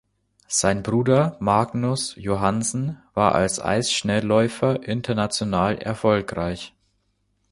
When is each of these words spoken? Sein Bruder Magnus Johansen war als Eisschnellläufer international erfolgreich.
Sein 0.47 0.81
Bruder 0.81 1.37
Magnus 1.39 2.15
Johansen 2.17 2.97
war 3.13 3.35
als 3.35 3.59
Eisschnellläufer 3.63 4.81
international 4.81 5.77
erfolgreich. 5.77 6.73